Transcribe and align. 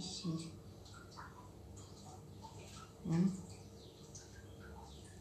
sim, 0.00 0.38
Hum? 3.04 3.51